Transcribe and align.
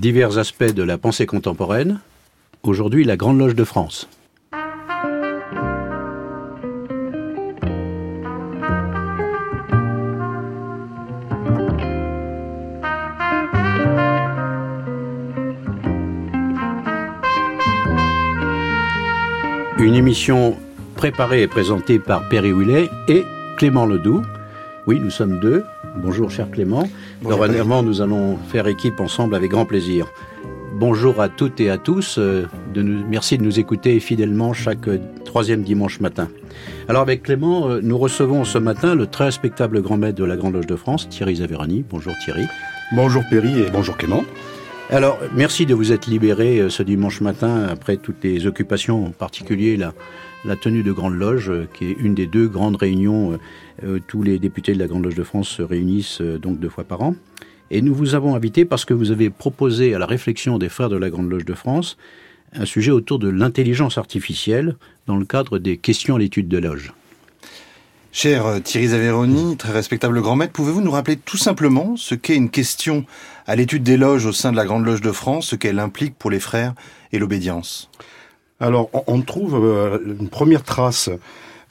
Divers 0.00 0.38
aspects 0.38 0.72
de 0.72 0.82
la 0.82 0.96
pensée 0.96 1.26
contemporaine. 1.26 2.00
Aujourd'hui, 2.62 3.04
la 3.04 3.18
Grande 3.18 3.38
Loge 3.38 3.54
de 3.54 3.64
France. 3.64 4.08
Une 19.78 19.94
émission 19.94 20.56
préparée 20.96 21.42
et 21.42 21.46
présentée 21.46 21.98
par 21.98 22.26
Perry 22.30 22.54
Willet 22.54 22.88
et 23.08 23.26
Clément 23.58 23.84
Ledoux. 23.84 24.22
Oui, 24.86 24.98
nous 24.98 25.10
sommes 25.10 25.40
deux. 25.40 25.62
Bonjour, 25.96 26.30
cher 26.30 26.50
Clément. 26.50 26.88
Normalement, 27.22 27.82
nous 27.82 28.00
allons 28.00 28.36
faire 28.36 28.66
équipe 28.66 29.00
ensemble 29.00 29.34
avec 29.34 29.50
grand 29.50 29.66
plaisir. 29.66 30.06
Bonjour 30.74 31.20
à 31.20 31.28
toutes 31.28 31.60
et 31.60 31.68
à 31.68 31.76
tous. 31.76 32.16
Euh, 32.18 32.46
de 32.72 32.80
nous, 32.80 33.04
merci 33.06 33.36
de 33.36 33.42
nous 33.42 33.60
écouter 33.60 34.00
fidèlement 34.00 34.52
chaque 34.54 34.88
troisième 35.24 35.62
dimanche 35.62 36.00
matin. 36.00 36.28
Alors, 36.88 37.02
avec 37.02 37.24
Clément, 37.24 37.68
euh, 37.68 37.80
nous 37.82 37.98
recevons 37.98 38.44
ce 38.44 38.56
matin 38.56 38.94
le 38.94 39.06
très 39.06 39.24
respectable 39.24 39.82
grand 39.82 39.98
maître 39.98 40.18
de 40.18 40.24
la 40.24 40.36
Grande 40.36 40.54
Loge 40.54 40.66
de 40.66 40.76
France, 40.76 41.08
Thierry 41.08 41.36
Zaverani. 41.36 41.84
Bonjour 41.90 42.14
Thierry. 42.24 42.46
Bonjour 42.92 43.22
Perry 43.30 43.60
et 43.60 43.70
bonjour 43.70 43.96
Clément. 43.96 44.24
Alors, 44.92 45.20
merci 45.36 45.66
de 45.66 45.74
vous 45.74 45.92
être 45.92 46.08
libéré 46.08 46.58
euh, 46.58 46.68
ce 46.68 46.82
dimanche 46.82 47.20
matin 47.20 47.62
après 47.70 47.96
toutes 47.96 48.24
les 48.24 48.48
occupations, 48.48 49.06
en 49.06 49.10
particulier 49.10 49.76
la, 49.76 50.56
tenue 50.56 50.82
de 50.82 50.90
Grande 50.90 51.14
Loge, 51.14 51.48
euh, 51.48 51.68
qui 51.72 51.84
est 51.84 51.96
une 52.00 52.16
des 52.16 52.26
deux 52.26 52.48
grandes 52.48 52.74
réunions. 52.74 53.38
Euh, 53.84 54.00
tous 54.08 54.24
les 54.24 54.40
députés 54.40 54.74
de 54.74 54.80
la 54.80 54.88
Grande 54.88 55.04
Loge 55.04 55.14
de 55.14 55.22
France 55.22 55.48
se 55.48 55.62
réunissent 55.62 56.20
donc 56.20 56.58
deux 56.58 56.68
fois 56.68 56.82
par 56.82 57.02
an. 57.02 57.14
Et 57.70 57.82
nous 57.82 57.94
vous 57.94 58.16
avons 58.16 58.34
invité 58.34 58.64
parce 58.64 58.84
que 58.84 58.92
vous 58.92 59.12
avez 59.12 59.30
proposé 59.30 59.94
à 59.94 60.00
la 60.00 60.06
réflexion 60.06 60.58
des 60.58 60.68
frères 60.68 60.88
de 60.88 60.96
la 60.96 61.08
Grande 61.08 61.30
Loge 61.30 61.44
de 61.44 61.54
France 61.54 61.96
un 62.52 62.64
sujet 62.64 62.90
autour 62.90 63.20
de 63.20 63.28
l'intelligence 63.28 63.96
artificielle 63.96 64.74
dans 65.06 65.16
le 65.16 65.24
cadre 65.24 65.60
des 65.60 65.76
questions 65.76 66.16
à 66.16 66.18
l'étude 66.18 66.48
de 66.48 66.58
loge. 66.58 66.92
Cher 68.12 68.44
euh, 68.44 68.58
Thierry 68.58 68.88
Zaveroni, 68.88 69.56
très 69.56 69.70
respectable 69.70 70.20
grand 70.20 70.34
maître, 70.34 70.52
pouvez-vous 70.52 70.80
nous 70.80 70.90
rappeler 70.90 71.16
tout 71.16 71.36
simplement 71.36 71.94
ce 71.96 72.16
qu'est 72.16 72.34
une 72.34 72.50
question 72.50 73.04
à 73.46 73.54
l'étude 73.54 73.84
des 73.84 73.96
loges 73.96 74.26
au 74.26 74.32
sein 74.32 74.50
de 74.50 74.56
la 74.56 74.64
Grande 74.64 74.84
Loge 74.84 75.00
de 75.00 75.12
France, 75.12 75.46
ce 75.46 75.56
qu'elle 75.56 75.78
implique 75.78 76.16
pour 76.18 76.28
les 76.28 76.40
frères 76.40 76.74
et 77.12 77.20
l'obédience? 77.20 77.88
Alors, 78.58 78.90
on 79.06 79.22
trouve 79.22 79.64
euh, 79.64 79.98
une 80.20 80.28
première 80.28 80.64
trace 80.64 81.08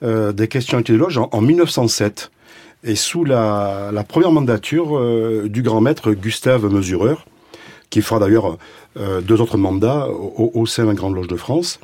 euh, 0.01 0.31
des 0.31 0.47
questions 0.47 0.77
à 0.77 0.79
l'étude 0.79 0.95
des 0.95 1.01
loges 1.01 1.17
en, 1.17 1.41
1907, 1.41 2.31
et 2.85 2.95
sous 2.95 3.25
la, 3.25 3.91
première 4.07 4.31
mandature 4.31 4.97
du 5.49 5.61
grand 5.61 5.81
maître 5.81 6.13
Gustave 6.13 6.65
Mesureur, 6.73 7.25
qui 7.89 8.01
fera 8.01 8.19
d'ailleurs 8.19 8.57
deux 8.95 9.41
autres 9.41 9.57
mandats 9.57 10.07
au, 10.07 10.51
au 10.53 10.65
sein 10.65 10.83
de 10.83 10.87
la 10.87 10.93
Grande 10.93 11.15
Loge 11.15 11.27
de 11.27 11.35
France. 11.35 11.81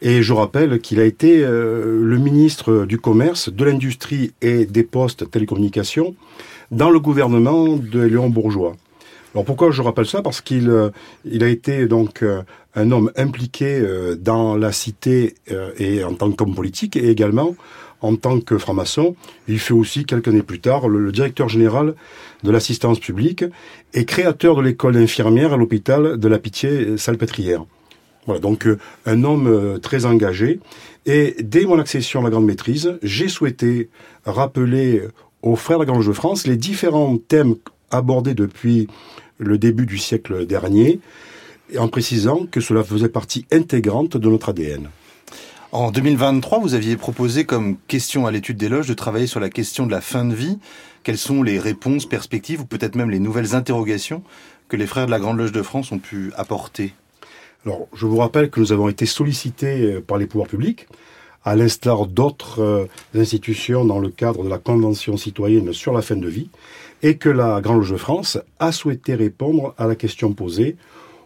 Et 0.00 0.22
je 0.22 0.32
rappelle 0.32 0.80
qu'il 0.80 1.00
a 1.00 1.04
été 1.04 1.42
euh, 1.42 2.00
le 2.02 2.18
ministre 2.18 2.84
du 2.86 2.98
Commerce, 2.98 3.52
de 3.52 3.64
l'Industrie 3.64 4.32
et 4.40 4.64
des 4.64 4.84
Postes 4.84 5.28
Télécommunications 5.28 6.14
dans 6.70 6.90
le 6.90 7.00
gouvernement 7.00 7.76
de 7.76 8.00
Léon 8.00 8.30
Bourgeois. 8.30 8.76
Alors 9.34 9.44
pourquoi 9.44 9.72
je 9.72 9.82
rappelle 9.82 10.06
ça? 10.06 10.22
Parce 10.22 10.40
qu'il 10.40 10.70
euh, 10.70 10.90
il 11.24 11.42
a 11.42 11.48
été 11.48 11.86
donc 11.86 12.22
euh, 12.22 12.42
un 12.76 12.92
homme 12.92 13.10
impliqué 13.16 13.82
dans 14.20 14.54
la 14.54 14.70
cité 14.70 15.34
et 15.78 16.04
en 16.04 16.14
tant 16.14 16.30
qu'homme 16.30 16.54
politique 16.54 16.94
et 16.94 17.10
également 17.10 17.56
en 18.02 18.14
tant 18.14 18.38
que 18.38 18.56
franc-maçon. 18.56 19.16
Il 19.48 19.58
fait 19.58 19.74
aussi 19.74 20.04
quelques 20.04 20.28
années 20.28 20.44
plus 20.44 20.60
tard 20.60 20.86
le, 20.86 21.00
le 21.00 21.10
directeur 21.10 21.48
général 21.48 21.94
de 22.44 22.50
l'assistance 22.52 23.00
publique 23.00 23.44
et 23.94 24.04
créateur 24.04 24.54
de 24.54 24.62
l'école 24.62 24.96
infirmière 24.96 25.54
à 25.54 25.56
l'hôpital 25.56 26.18
de 26.18 26.28
la 26.28 26.38
Pitié-Salpêtrière. 26.38 27.64
Voilà, 28.28 28.42
donc 28.42 28.66
euh, 28.66 28.78
un 29.06 29.24
homme 29.24 29.46
euh, 29.46 29.78
très 29.78 30.04
engagé. 30.04 30.60
Et 31.06 31.34
dès 31.40 31.64
mon 31.64 31.78
accession 31.78 32.20
à 32.20 32.24
la 32.24 32.28
grande 32.28 32.44
maîtrise, 32.44 32.98
j'ai 33.02 33.26
souhaité 33.26 33.88
rappeler 34.26 35.02
aux 35.40 35.56
frères 35.56 35.78
de 35.78 35.84
la 35.84 35.90
Grande 35.90 36.06
de 36.06 36.12
France 36.12 36.46
les 36.46 36.58
différents 36.58 37.16
thèmes 37.16 37.54
abordés 37.90 38.34
depuis 38.34 38.86
le 39.38 39.56
début 39.56 39.86
du 39.86 39.96
siècle 39.96 40.44
dernier, 40.44 41.00
en 41.78 41.88
précisant 41.88 42.46
que 42.50 42.60
cela 42.60 42.84
faisait 42.84 43.08
partie 43.08 43.46
intégrante 43.50 44.18
de 44.18 44.28
notre 44.28 44.50
ADN. 44.50 44.90
En 45.72 45.90
2023, 45.90 46.58
vous 46.58 46.74
aviez 46.74 46.98
proposé 46.98 47.44
comme 47.44 47.78
question 47.88 48.26
à 48.26 48.30
l'étude 48.30 48.58
des 48.58 48.68
loges 48.68 48.88
de 48.88 48.94
travailler 48.94 49.26
sur 49.26 49.40
la 49.40 49.48
question 49.48 49.86
de 49.86 49.90
la 49.90 50.02
fin 50.02 50.26
de 50.26 50.34
vie. 50.34 50.58
Quelles 51.02 51.16
sont 51.16 51.42
les 51.42 51.58
réponses, 51.58 52.04
perspectives 52.04 52.60
ou 52.60 52.66
peut-être 52.66 52.94
même 52.94 53.10
les 53.10 53.20
nouvelles 53.20 53.54
interrogations 53.54 54.22
que 54.68 54.76
les 54.76 54.86
frères 54.86 55.06
de 55.06 55.12
la 55.12 55.18
Grande 55.18 55.38
Loge 55.38 55.52
de 55.52 55.62
France 55.62 55.92
ont 55.92 55.98
pu 55.98 56.30
apporter? 56.36 56.92
Alors, 57.66 57.88
je 57.92 58.06
vous 58.06 58.18
rappelle 58.18 58.50
que 58.50 58.60
nous 58.60 58.72
avons 58.72 58.88
été 58.88 59.04
sollicités 59.04 59.94
euh, 59.94 60.00
par 60.00 60.16
les 60.18 60.26
pouvoirs 60.26 60.48
publics, 60.48 60.86
à 61.44 61.56
l'instar 61.56 62.06
d'autres 62.06 62.60
euh, 62.62 62.86
institutions 63.16 63.84
dans 63.84 63.98
le 63.98 64.10
cadre 64.10 64.44
de 64.44 64.48
la 64.48 64.58
Convention 64.58 65.16
citoyenne 65.16 65.72
sur 65.72 65.92
la 65.92 66.02
fin 66.02 66.16
de 66.16 66.28
vie, 66.28 66.50
et 67.02 67.16
que 67.16 67.28
la 67.28 67.60
Grande 67.60 67.78
Loge 67.78 67.92
de 67.92 67.96
France 67.96 68.38
a 68.60 68.70
souhaité 68.70 69.14
répondre 69.14 69.74
à 69.76 69.86
la 69.86 69.96
question 69.96 70.32
posée, 70.32 70.76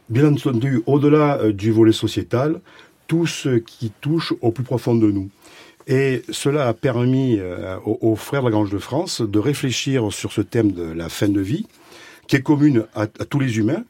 bien 0.08 0.32
entendu, 0.32 0.82
au-delà 0.86 1.38
euh, 1.38 1.52
du 1.52 1.70
volet 1.70 1.92
sociétal, 1.92 2.60
tout 3.08 3.26
ce 3.26 3.58
qui 3.58 3.92
touche 4.00 4.32
au 4.40 4.52
plus 4.52 4.64
profond 4.64 4.94
de 4.94 5.10
nous. 5.10 5.28
Et 5.86 6.22
cela 6.30 6.68
a 6.68 6.74
permis 6.74 7.40
aux, 7.84 8.14
frères 8.14 8.42
de 8.42 8.46
la 8.46 8.52
Grange 8.52 8.70
de 8.70 8.78
France 8.78 9.20
de 9.20 9.38
réfléchir 9.40 10.12
sur 10.12 10.30
ce 10.32 10.40
thème 10.40 10.70
de 10.70 10.84
la 10.84 11.08
fin 11.08 11.28
de 11.28 11.40
vie, 11.40 11.66
qui 12.28 12.36
est 12.36 12.42
commune 12.42 12.86
à 12.94 13.08
tous 13.08 13.40
les 13.40 13.58
humains, 13.58 13.82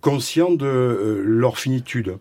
conscients 0.00 0.52
de 0.52 0.66
euh, 0.66 1.22
leur 1.24 1.58
finitude. 1.58 2.18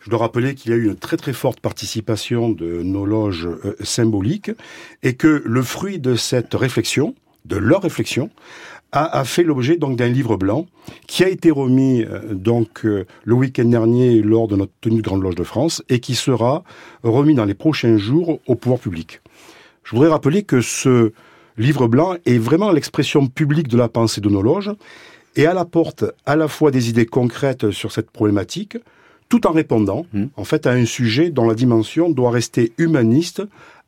Je 0.00 0.10
dois 0.10 0.20
rappeler 0.20 0.54
qu'il 0.54 0.70
y 0.70 0.74
a 0.74 0.76
eu 0.76 0.86
une 0.86 0.96
très 0.96 1.16
très 1.16 1.32
forte 1.32 1.60
participation 1.60 2.48
de 2.48 2.82
nos 2.82 3.04
loges 3.04 3.46
euh, 3.46 3.76
symboliques 3.80 4.50
et 5.02 5.14
que 5.14 5.42
le 5.44 5.62
fruit 5.62 5.98
de 5.98 6.14
cette 6.14 6.54
réflexion, 6.54 7.14
de 7.44 7.56
leur 7.56 7.82
réflexion, 7.82 8.30
a, 8.92 9.24
fait 9.24 9.44
l'objet 9.44 9.76
donc 9.76 9.96
d'un 9.96 10.08
livre 10.08 10.36
blanc 10.36 10.66
qui 11.06 11.22
a 11.22 11.28
été 11.28 11.52
remis 11.52 12.04
donc 12.28 12.82
le 12.82 13.34
week-end 13.34 13.66
dernier 13.66 14.20
lors 14.20 14.48
de 14.48 14.56
notre 14.56 14.72
tenue 14.80 14.96
de 14.96 15.02
Grande 15.02 15.22
Loge 15.22 15.36
de 15.36 15.44
France 15.44 15.80
et 15.88 16.00
qui 16.00 16.16
sera 16.16 16.64
remis 17.04 17.36
dans 17.36 17.44
les 17.44 17.54
prochains 17.54 17.98
jours 17.98 18.40
au 18.48 18.56
pouvoir 18.56 18.80
public. 18.80 19.20
Je 19.84 19.92
voudrais 19.92 20.08
rappeler 20.08 20.42
que 20.42 20.60
ce 20.60 21.12
livre 21.56 21.86
blanc 21.86 22.16
est 22.26 22.38
vraiment 22.38 22.72
l'expression 22.72 23.28
publique 23.28 23.68
de 23.68 23.76
la 23.76 23.88
pensée 23.88 24.20
de 24.20 24.28
nos 24.28 24.42
loges 24.42 24.72
et 25.36 25.42
elle 25.42 25.58
apporte 25.58 26.04
à 26.26 26.36
la 26.36 26.48
fois 26.48 26.70
des 26.70 26.88
idées 26.88 27.06
concrètes 27.06 27.70
sur 27.70 27.92
cette 27.92 28.10
problématique, 28.10 28.76
tout 29.28 29.46
en 29.46 29.52
répondant 29.52 30.06
hmm. 30.12 30.26
en 30.36 30.44
fait 30.44 30.66
à 30.66 30.72
un 30.72 30.84
sujet 30.84 31.30
dont 31.30 31.48
la 31.48 31.54
dimension 31.54 32.10
doit 32.10 32.30
rester 32.30 32.72
humaniste 32.78 33.42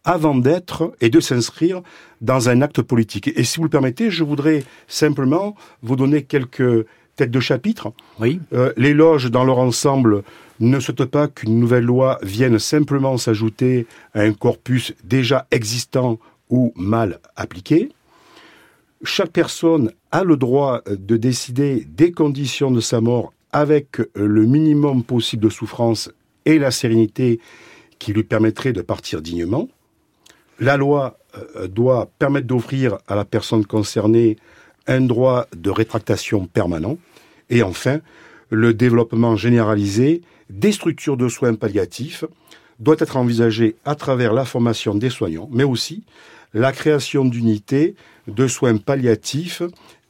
avant 0.04 0.34
d'être 0.34 0.92
et 1.00 1.10
de 1.10 1.20
s'inscrire 1.20 1.82
dans 2.20 2.48
un 2.48 2.60
acte 2.62 2.82
politique. 2.82 3.31
Et 3.36 3.44
si 3.44 3.58
vous 3.58 3.64
le 3.64 3.70
permettez, 3.70 4.10
je 4.10 4.25
voudrais 4.25 4.64
simplement 4.88 5.54
vous 5.82 5.97
donner 5.97 6.22
quelques 6.22 6.86
têtes 7.16 7.31
de 7.31 7.41
chapitre. 7.41 7.92
Oui. 8.19 8.41
Euh, 8.52 8.72
les 8.76 8.94
loges 8.94 9.31
dans 9.31 9.44
leur 9.44 9.58
ensemble 9.58 10.22
ne 10.60 10.81
souhaitent 10.81 11.04
pas 11.04 11.28
qu'une 11.28 11.58
nouvelle 11.58 11.84
loi 11.84 12.19
vienne 12.22 12.58
simplement 12.58 13.16
s'ajouter 13.16 13.86
à 14.14 14.20
un 14.20 14.32
corpus 14.32 14.94
déjà 15.04 15.47
existant 15.50 16.19
ou 16.50 16.72
mal 16.76 17.19
appliqué 17.36 17.91
chaque 19.04 19.31
personne 19.31 19.92
a 20.12 20.25
le 20.25 20.37
droit 20.37 20.83
de 20.87 21.17
décider 21.17 21.87
des 21.89 22.12
conditions 22.12 22.71
de 22.71 22.81
sa 22.81 23.00
mort 23.00 23.33
avec 23.50 24.00
le 24.15 24.47
minimum 24.47 25.03
possible 25.03 25.43
de 25.43 25.49
souffrance 25.49 26.11
et 26.45 26.59
la 26.59 26.71
sérénité 26.71 27.41
qui 27.99 28.12
lui 28.12 28.23
permettrait 28.23 28.73
de 28.73 28.83
partir 28.83 29.23
dignement. 29.23 29.69
La 30.61 30.77
loi 30.77 31.19
euh, 31.37 31.67
doit 31.67 32.11
permettre 32.19 32.47
d'offrir 32.47 32.99
à 33.09 33.15
la 33.15 33.25
personne 33.25 33.65
concernée 33.65 34.37
un 34.87 35.00
droit 35.00 35.47
de 35.56 35.71
rétractation 35.71 36.47
permanent. 36.47 36.99
Et 37.49 37.62
enfin, 37.62 38.00
le 38.50 38.75
développement 38.75 39.37
généralisé 39.37 40.23
des 40.50 40.73
structures 40.73 41.17
de 41.17 41.29
soins 41.29 41.55
palliatifs 41.55 42.25
doit 42.81 42.97
être 42.99 43.17
envisagé 43.17 43.76
à 43.85 43.94
travers 43.94 44.32
la 44.32 44.44
formation 44.44 44.94
des 44.94 45.11
soignants, 45.11 45.49
mais 45.53 45.65
aussi 45.65 46.05
la 46.53 46.73
création 46.73 47.25
d'unités 47.25 47.94
de 48.26 48.47
soins 48.47 48.76
palliatifs 48.76 49.62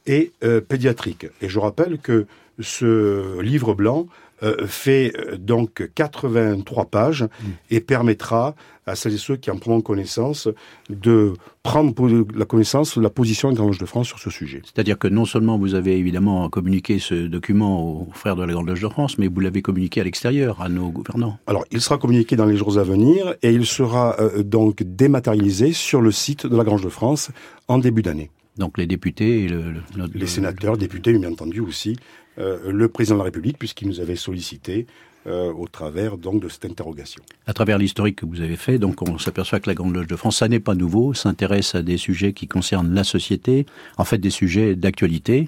et 0.05 0.31
euh, 0.43 0.61
pédiatriques. 0.61 1.27
Et 1.41 1.49
je 1.49 1.59
rappelle 1.59 1.97
que 1.99 2.25
ce 2.59 3.39
livre 3.41 3.73
blanc 3.73 4.07
euh, 4.43 4.67
fait 4.67 5.13
euh, 5.17 5.37
donc 5.37 5.89
83 5.95 6.85
pages 6.85 7.25
et 7.69 7.79
permettra 7.79 8.55
à 8.85 8.95
celles 8.95 9.13
et 9.13 9.17
ceux 9.17 9.37
qui 9.37 9.49
en 9.49 9.57
prendront 9.57 9.81
connaissance 9.81 10.49
de 10.89 11.33
prendre 11.63 11.93
la 12.35 12.43
connaissance 12.43 12.97
de 12.97 13.03
la 13.03 13.09
position 13.09 13.51
de 13.51 13.55
Grande 13.55 13.77
de 13.77 13.85
France 13.85 14.07
sur 14.07 14.19
ce 14.19 14.29
sujet. 14.29 14.61
C'est-à-dire 14.65 14.99
que 14.99 15.07
non 15.07 15.23
seulement 15.23 15.57
vous 15.57 15.73
avez 15.73 15.97
évidemment 15.97 16.49
communiqué 16.49 16.99
ce 16.99 17.13
document 17.13 17.81
aux 17.81 18.09
frères 18.11 18.35
de 18.35 18.43
la 18.43 18.51
Grande 18.51 18.67
Loge 18.67 18.81
de 18.81 18.89
France, 18.89 19.17
mais 19.17 19.29
vous 19.29 19.39
l'avez 19.39 19.61
communiqué 19.61 20.01
à 20.01 20.03
l'extérieur, 20.03 20.61
à 20.61 20.67
nos 20.67 20.89
gouvernants. 20.89 21.37
Alors, 21.47 21.63
il 21.71 21.79
sera 21.79 21.97
communiqué 21.97 22.35
dans 22.35 22.45
les 22.45 22.57
jours 22.57 22.77
à 22.77 22.83
venir 22.83 23.35
et 23.41 23.51
il 23.51 23.65
sera 23.65 24.17
donc 24.43 24.83
dématérialisé 24.83 25.71
sur 25.71 26.01
le 26.01 26.11
site 26.11 26.45
de 26.45 26.57
la 26.57 26.65
Grange 26.65 26.83
de 26.83 26.89
France 26.89 27.31
en 27.69 27.77
début 27.77 28.01
d'année. 28.01 28.29
Donc 28.57 28.77
les 28.77 28.85
députés 28.85 29.43
et 29.43 29.47
le, 29.47 29.73
les 30.13 30.27
sénateurs, 30.27 30.77
députés, 30.77 31.17
bien 31.17 31.31
entendu 31.31 31.59
aussi, 31.59 31.97
le 32.37 32.87
président 32.87 33.15
de 33.15 33.19
la 33.19 33.25
République, 33.25 33.57
puisqu'il 33.57 33.87
nous 33.87 33.99
avait 33.99 34.15
sollicité 34.15 34.85
euh, 35.25 35.53
au 35.53 35.69
travers 35.69 36.17
donc 36.17 36.41
de 36.41 36.49
cette 36.49 36.65
interrogation. 36.65 37.23
À 37.47 37.53
travers 37.53 37.77
l'historique 37.77 38.17
que 38.17 38.25
vous 38.25 38.41
avez 38.41 38.57
fait, 38.57 38.77
donc 38.77 39.01
on 39.01 39.17
s'aperçoit 39.17 39.61
que 39.61 39.69
la 39.69 39.73
Grande 39.73 39.95
Loge 39.95 40.07
de 40.07 40.17
France, 40.17 40.39
ça 40.39 40.49
n'est 40.49 40.59
pas 40.59 40.75
nouveau, 40.75 41.13
s'intéresse 41.13 41.75
à 41.75 41.81
des 41.81 41.95
sujets 41.95 42.33
qui 42.33 42.49
concernent 42.49 42.93
la 42.93 43.05
société, 43.05 43.65
en 43.97 44.03
fait 44.03 44.17
des 44.17 44.29
sujets 44.29 44.75
d'actualité. 44.75 45.47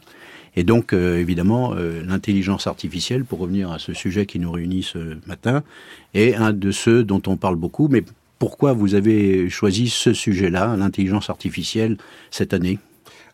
Et 0.55 0.63
donc, 0.63 0.93
euh, 0.93 1.19
évidemment, 1.19 1.73
euh, 1.75 2.01
l'intelligence 2.05 2.67
artificielle, 2.67 3.25
pour 3.25 3.39
revenir 3.39 3.69
à 3.69 3.77
ce 3.77 3.91
sujet 3.91 4.25
qui 4.25 4.39
nous 4.39 4.49
réunit 4.49 4.83
ce 4.83 5.17
matin, 5.27 5.61
est 6.13 6.35
un 6.35 6.53
de 6.53 6.71
ceux 6.71 7.03
dont 7.03 7.21
on 7.27 7.35
parle 7.35 7.57
beaucoup. 7.57 7.89
Mais 7.89 8.05
pourquoi 8.39 8.71
vous 8.71 8.95
avez 8.95 9.49
choisi 9.49 9.89
ce 9.89 10.13
sujet-là, 10.13 10.77
l'intelligence 10.77 11.29
artificielle, 11.29 11.97
cette 12.31 12.53
année? 12.53 12.79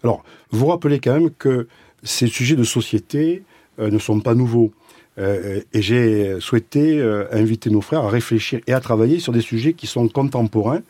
Alors, 0.04 0.24
vous 0.52 0.68
rappelez 0.68 1.00
quand 1.00 1.14
même 1.14 1.32
que 1.32 1.68
ces 2.04 2.28
sujets 2.28 2.56
de 2.56 2.64
société 2.64 3.44
ne 3.78 4.00
sont 4.00 4.20
pas 4.20 4.36
nouveaux. 4.36 4.72
Euh, 5.18 5.62
et 5.74 5.82
j'ai 5.82 6.40
souhaité 6.40 7.00
euh, 7.00 7.26
inviter 7.32 7.70
nos 7.70 7.82
frères 7.82 8.06
à 8.06 8.10
réfléchir 8.10 8.62
et 8.66 8.74
à 8.74 8.80
travailler 8.80 9.20
sur 9.20 9.34
des 9.34 9.42
sujets 9.42 9.74
qui 9.74 9.86
sont 9.86 10.08
contemporains 10.08 10.82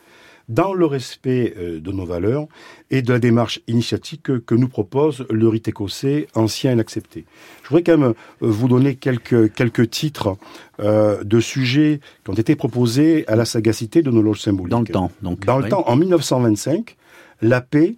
dans 0.48 0.74
le 0.74 0.86
respect 0.86 1.54
euh, 1.56 1.80
de 1.80 1.92
nos 1.92 2.04
valeurs 2.04 2.46
et 2.90 3.02
de 3.02 3.12
la 3.12 3.18
démarche 3.18 3.60
initiatique 3.66 4.44
que, 4.44 4.54
nous 4.54 4.68
propose 4.68 5.26
le 5.28 5.48
rite 5.48 5.66
écossais 5.66 6.28
ancien 6.34 6.76
et 6.76 6.80
accepté. 6.80 7.24
Je 7.62 7.68
voudrais 7.68 7.82
quand 7.82 7.98
même 7.98 8.14
vous 8.40 8.68
donner 8.68 8.94
quelques, 8.94 9.52
quelques 9.52 9.90
titres 9.90 10.36
de 10.78 11.40
sujets 11.40 12.00
qui 12.24 12.30
ont 12.30 12.34
été 12.34 12.56
proposés 12.56 13.24
à 13.28 13.36
la 13.36 13.44
sagacité 13.44 14.02
de 14.02 14.10
nos 14.10 14.22
loges 14.22 14.40
symboliques. 14.40 14.70
Dans 14.70 14.80
le 14.80 14.86
temps, 14.86 15.10
donc. 15.22 15.44
Dans 15.44 15.58
le 15.58 15.68
temps, 15.68 15.84
en 15.86 15.96
1925, 15.96 16.96
la 17.40 17.60
paix 17.60 17.94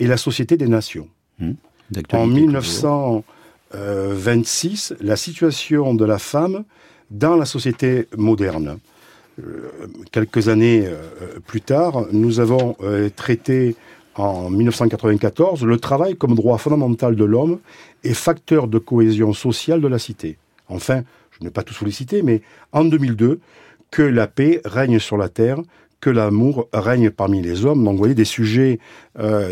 et 0.00 0.06
la 0.06 0.16
société 0.16 0.56
des 0.56 0.68
nations. 0.68 1.08
Hum, 1.40 1.54
en 2.12 2.26
1900... 2.26 3.24
26, 3.72 4.92
euh, 4.92 4.96
la 5.00 5.16
situation 5.16 5.94
de 5.94 6.04
la 6.04 6.18
femme 6.18 6.64
dans 7.10 7.36
la 7.36 7.44
société 7.44 8.06
moderne. 8.16 8.78
Euh, 9.40 9.70
quelques 10.12 10.48
années 10.48 10.84
euh, 10.86 11.38
plus 11.46 11.60
tard, 11.60 12.06
nous 12.12 12.40
avons 12.40 12.76
traité 13.16 13.76
en 14.16 14.50
1994 14.50 15.64
le 15.64 15.78
travail 15.78 16.16
comme 16.16 16.34
droit 16.34 16.58
fondamental 16.58 17.16
de 17.16 17.24
l'homme 17.24 17.60
et 18.04 18.14
facteur 18.14 18.66
de 18.66 18.78
cohésion 18.78 19.32
sociale 19.32 19.80
de 19.80 19.88
la 19.88 19.98
cité. 19.98 20.36
Enfin, 20.68 21.02
je 21.30 21.44
n'ai 21.44 21.50
pas 21.50 21.62
tout 21.62 21.74
sollicité, 21.74 22.22
mais 22.22 22.42
en 22.72 22.84
2002, 22.84 23.40
que 23.90 24.02
la 24.02 24.26
paix 24.26 24.60
règne 24.64 24.98
sur 24.98 25.16
la 25.16 25.28
terre, 25.28 25.58
que 26.00 26.10
l'amour 26.10 26.68
règne 26.72 27.10
parmi 27.10 27.42
les 27.42 27.64
hommes. 27.64 27.84
Donc, 27.84 27.92
vous 27.92 27.98
voyez 27.98 28.14
des 28.14 28.24
sujets 28.24 28.78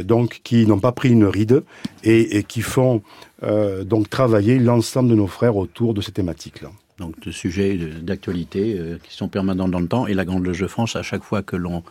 donc 0.04 0.40
qui 0.44 0.66
n'ont 0.66 0.80
pas 0.80 0.92
pris 0.92 1.10
une 1.10 1.26
ride 1.26 1.62
et 2.04 2.42
qui 2.44 2.62
font 2.62 3.02
euh, 3.44 3.84
donc 3.84 4.10
travailler 4.10 4.58
l'ensemble 4.58 5.10
de 5.10 5.14
nos 5.14 5.28
frères 5.28 5.56
autour 5.56 5.94
de 5.94 6.00
ces 6.00 6.10
thématiques-là. 6.12 6.70
Donc 6.98 7.20
de 7.20 7.30
sujets 7.30 7.76
d'actualité 7.76 8.76
euh, 8.76 8.98
qui 9.00 9.14
sont 9.14 9.28
permanents 9.28 9.68
dans 9.68 9.78
le 9.78 9.86
temps 9.86 10.08
et 10.08 10.14
la 10.14 10.24
Grande 10.24 10.44
Loge 10.44 10.60
de 10.60 10.66
France, 10.66 10.96
à 10.96 11.04
chaque 11.04 11.22
fois 11.22 11.42
que 11.42 11.54
l'on 11.54 11.84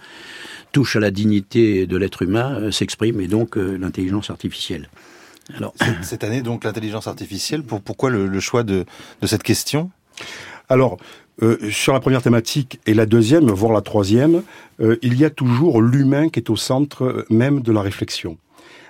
touche 0.74 0.98
à 0.98 1.00
la 1.00 1.12
dignité 1.12 1.88
de 1.88 1.96
l'être 1.96 2.22
humain, 2.24 2.60
euh, 2.60 2.72
s'exprime 2.72 3.22
et 3.22 3.28
donc 3.28 3.56
l'intelligence 3.56 4.30
artificielle. 4.30 4.90
Alors 5.56 5.74
cette 6.02 6.26
année 6.26 6.42
donc 6.42 6.66
l'intelligence 6.66 7.08
artificielle. 7.08 7.64
Pour, 7.64 7.80
pourquoi 7.80 8.10
le, 8.10 8.40
choix 8.42 8.64
de, 8.64 8.86
cette 9.24 9.44
question? 9.44 9.90
Alors 10.70 10.98
sur 11.70 11.94
la 11.94 12.00
première 12.00 12.24
thématique 12.24 12.80
et 12.88 12.96
la 12.96 13.06
deuxième, 13.06 13.46
voire 13.52 13.72
la 13.72 13.82
troisième, 13.82 14.42
il 14.80 15.18
y 15.18 15.24
a 15.24 15.30
toujours 15.30 15.82
l'humain 15.82 16.30
qui 16.30 16.40
est 16.40 16.50
au 16.50 16.56
centre 16.56 17.26
même 17.30 17.62
de 17.62 17.72
la 17.72 17.82
réflexion. 17.82 18.38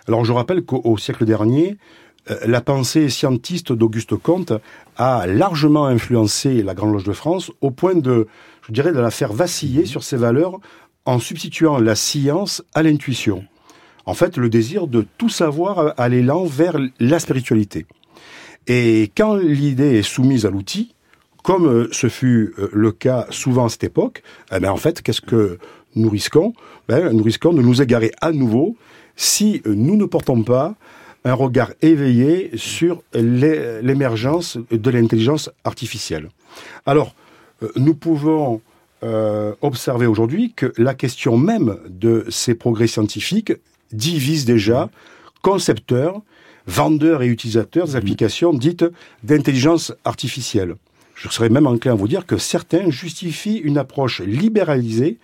Alors 0.08 0.24
je 0.24 0.32
rappelle 0.32 0.64
qu'au 0.64 0.98
siècle 0.98 1.26
dernier, 1.26 1.78
euh, 2.30 2.38
la 2.46 2.62
pensée 2.62 3.10
scientiste 3.10 3.72
d'Auguste 3.72 4.16
Comte 4.16 4.54
a 4.98 5.28
largement 5.28 5.86
influencé 5.86 6.64
la 6.64 6.74
Grande 6.74 6.94
Loge 6.94 7.04
de 7.04 7.14
France 7.14 7.52
au 7.62 7.72
point 7.72 7.96
de, 7.96 8.28
je 8.68 8.72
dirais, 8.72 8.92
de 8.92 9.00
la 9.00 9.12
faire 9.12 9.34
vaciller 9.34 9.86
sur 9.86 10.04
ses 10.04 10.18
valeurs 10.18 10.60
en 11.06 11.20
substituant 11.20 11.78
la 11.78 11.96
science 11.96 12.64
à 12.74 12.84
l'intuition. 12.84 13.46
En 14.06 14.14
fait, 14.14 14.38
le 14.38 14.50
désir 14.50 14.88
de 14.88 15.06
tout 15.18 15.30
savoir 15.30 15.94
à 15.98 16.10
l'élan 16.10 16.46
vers 16.46 16.78
la 17.00 17.20
spiritualité. 17.20 17.86
Et 18.68 19.12
quand 19.16 19.36
l'idée 19.36 20.00
est 20.00 20.04
soumise 20.04 20.46
à 20.46 20.50
l'outil, 20.50 20.94
comme 21.48 21.66
euh, 21.66 21.88
ce 21.94 22.10
fut 22.10 22.54
euh, 22.60 22.70
le 22.74 22.92
cas 22.92 23.26
souvent 23.30 23.68
à 23.68 23.70
cette 23.70 23.86
époque, 23.86 24.22
eh 24.54 24.60
ben, 24.60 24.70
en 24.70 24.76
fait, 24.76 25.02
qu'est-ce 25.02 25.22
que 25.22 25.60
nous 25.96 26.10
risquons? 26.10 26.54
Ben, 26.90 27.14
Nous 27.14 27.24
risquons 27.24 27.54
de 27.54 27.62
nous 27.62 27.82
égarer 27.82 28.12
à 28.20 28.34
nouveau 28.34 28.76
si 29.16 29.62
nous 29.66 29.96
ne 29.96 30.04
portons 30.04 30.44
pas 30.44 30.76
un 31.24 31.34
regard 31.34 31.72
éveillé 31.82 32.52
sur 32.56 33.02
l'émergence 33.14 34.58
de 34.72 34.90
l'intelligence 34.90 35.50
artificielle. 35.64 36.28
Alors, 36.86 37.16
euh, 37.64 37.72
nous 37.78 37.96
pouvons 37.96 38.60
euh, 39.04 39.54
observer 39.62 40.06
aujourd'hui 40.06 40.52
que 40.54 40.74
la 40.78 40.96
question 40.96 41.38
même 41.38 41.78
de 41.88 42.26
ces 42.28 42.56
progrès 42.56 42.88
scientifiques 42.88 43.54
divise 43.94 44.44
déjà 44.44 44.90
concepteurs, 45.42 46.22
vendeurs 46.66 47.22
et 47.22 47.28
utilisateurs 47.28 47.88
des 47.88 47.94
mmh. 47.94 48.04
applications 48.04 48.54
dites 48.54 48.86
d'intelligence 49.24 49.94
artificielle. 50.04 50.76
Je 51.18 51.30
serais 51.30 51.50
même 51.50 51.66
enclin 51.66 51.94
à 51.94 51.96
vous 51.96 52.08
dire 52.08 52.28
que 52.28 52.38
certains 52.38 52.92
justifient 52.92 53.58
une 53.58 53.80
approche 53.80 54.22
libéralisée 54.22 55.18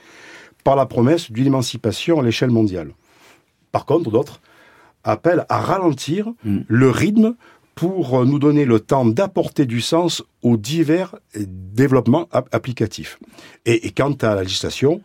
par 0.64 0.76
la 0.76 0.88
promesse 0.88 1.32
d'une 1.32 1.48
émancipation 1.48 2.20
à 2.20 2.24
l'échelle 2.24 2.50
mondiale. 2.50 2.94
Par 3.72 3.86
contre, 3.86 4.10
d'autres 4.10 4.42
appelle 5.04 5.46
à 5.50 5.62
ralentir 5.62 6.32
mm. 6.44 6.62
le 6.68 6.90
rythme 6.90 7.36
pour 7.76 8.26
nous 8.26 8.40
donner 8.40 8.66
le 8.66 8.80
temps 8.80 9.06
d'apporter 9.06 9.66
du 9.66 9.82
sens 9.82 10.24
aux 10.42 10.58
divers 10.58 11.16
développements 11.36 12.28
applicatifs. 12.32 13.20
Et, 13.66 13.92
quant 13.92 14.14
à 14.14 14.36
la 14.36 14.44
législation, 14.44 15.02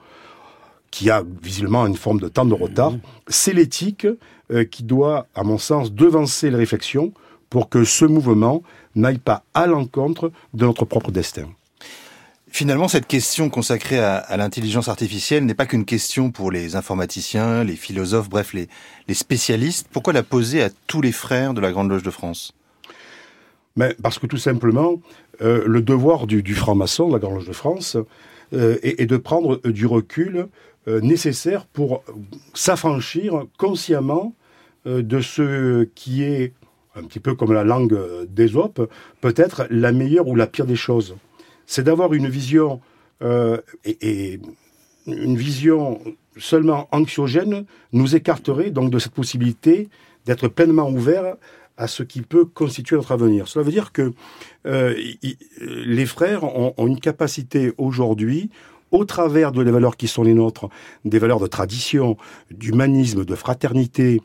qui 0.90 1.10
a 1.10 1.22
visiblement 1.42 1.86
une 1.86 1.96
forme 1.96 2.20
de 2.20 2.28
temps 2.28 2.44
de 2.46 2.54
retard, 2.54 2.92
mm. 2.92 3.00
c'est 3.28 3.52
l'éthique 3.52 4.06
euh, 4.50 4.64
qui 4.64 4.84
doit, 4.84 5.26
à 5.34 5.44
mon 5.44 5.58
sens, 5.58 5.92
devancer 5.92 6.50
les 6.50 6.56
réflexions 6.56 7.12
pour 7.50 7.68
que 7.68 7.84
ce 7.84 8.04
mouvement 8.04 8.62
n'aille 8.94 9.18
pas 9.18 9.44
à 9.54 9.66
l'encontre 9.66 10.32
de 10.54 10.66
notre 10.66 10.84
propre 10.84 11.10
destin. 11.10 11.48
Finalement, 12.50 12.88
cette 12.88 13.06
question 13.06 13.50
consacrée 13.50 13.98
à, 13.98 14.36
l'intelligence 14.36 14.88
artificielle 14.88 15.44
n'est 15.44 15.54
pas 15.54 15.66
qu'une 15.66 15.84
question 15.84 16.30
pour 16.30 16.50
les 16.50 16.76
informaticiens, 16.76 17.62
les 17.62 17.76
philosophes, 17.76 18.30
bref, 18.30 18.54
les, 18.54 18.68
spécialistes. 19.14 19.86
Pourquoi 19.92 20.14
la 20.14 20.22
poser 20.22 20.62
à 20.62 20.70
tous 20.86 21.02
les 21.02 21.12
frères 21.12 21.52
de 21.52 21.60
la 21.60 21.70
Grande 21.72 21.90
Loge 21.90 22.02
de 22.02 22.10
France? 22.10 22.52
Mais 23.76 23.94
Parce 24.02 24.18
que 24.18 24.26
tout 24.26 24.38
simplement, 24.38 24.94
euh, 25.42 25.62
le 25.66 25.82
devoir 25.82 26.26
du, 26.26 26.54
franc-maçon 26.54 27.08
de 27.08 27.12
la 27.12 27.18
Grande 27.18 27.34
Loge 27.34 27.48
de 27.48 27.52
France 27.52 27.96
euh, 28.54 28.78
est, 28.82 29.06
de 29.06 29.16
prendre 29.18 29.60
du 29.68 29.86
recul 29.86 30.48
euh, 30.88 31.00
nécessaire 31.00 31.66
pour 31.66 32.02
s'affranchir 32.54 33.44
consciemment 33.58 34.34
de 34.86 35.20
ce 35.20 35.84
qui 35.94 36.22
est, 36.22 36.54
un 36.98 37.06
petit 37.06 37.20
peu 37.20 37.34
comme 37.34 37.52
la 37.52 37.64
langue 37.64 37.98
d'Ésope, 38.28 38.90
peut-être 39.20 39.66
la 39.70 39.92
meilleure 39.92 40.28
ou 40.28 40.34
la 40.34 40.46
pire 40.46 40.66
des 40.66 40.76
choses 40.76 41.16
c'est 41.68 41.84
d'avoir 41.84 42.14
une 42.14 42.28
vision 42.28 42.80
euh, 43.22 43.58
et, 43.84 44.40
une 45.06 45.36
vision 45.36 46.00
seulement 46.36 46.88
anxiogène 46.92 47.64
nous 47.92 48.16
écarterait 48.16 48.70
donc 48.70 48.90
de 48.90 48.98
cette 48.98 49.12
possibilité 49.12 49.88
d'être 50.26 50.48
pleinement 50.48 50.90
ouvert 50.90 51.36
à 51.76 51.86
ce 51.86 52.02
qui 52.02 52.22
peut 52.22 52.44
constituer 52.44 52.96
notre 52.96 53.12
avenir. 53.12 53.48
Cela 53.48 53.64
veut 53.64 53.70
dire 53.70 53.92
que 53.92 54.12
euh, 54.66 54.94
les 55.60 56.06
frères 56.06 56.44
ont, 56.44 56.74
une 56.78 57.00
capacité 57.00 57.72
aujourd'hui, 57.78 58.50
au 58.90 59.04
travers 59.04 59.52
de 59.52 59.62
les 59.62 59.70
valeurs 59.70 59.96
qui 59.96 60.08
sont 60.08 60.22
les 60.22 60.34
nôtres, 60.34 60.68
des 61.04 61.18
valeurs 61.18 61.40
de 61.40 61.46
tradition, 61.46 62.16
d'humanisme, 62.50 63.24
de 63.24 63.34
fraternité, 63.34 64.20